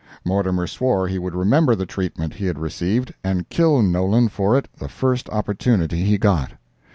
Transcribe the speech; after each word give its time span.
Mortimer 0.25 0.65
swore 0.65 1.07
he 1.07 1.19
would 1.19 1.35
remember 1.35 1.75
the 1.75 1.85
treatment 1.85 2.33
he 2.33 2.47
had 2.47 2.57
received, 2.57 3.13
and 3.23 3.47
kill 3.49 3.83
Nolan 3.83 4.29
for 4.29 4.57
it 4.57 4.67
the 4.79 4.89
first 4.89 5.29
opportunity 5.29 6.03
he 6.03 6.17
got. 6.17 6.53